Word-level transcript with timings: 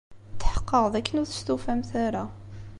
Tḥeqqeɣ 0.41 0.83
d 0.93 0.95
akken 0.99 1.19
ur 1.21 1.27
testufamt 1.27 1.91
ara. 2.05 2.23